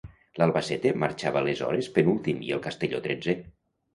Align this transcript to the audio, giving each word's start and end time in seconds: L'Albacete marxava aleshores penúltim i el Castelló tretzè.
L'Albacete 0.41 0.93
marxava 1.03 1.39
aleshores 1.41 1.89
penúltim 1.97 2.41
i 2.47 2.51
el 2.57 2.65
Castelló 2.71 3.05
tretzè. 3.07 3.37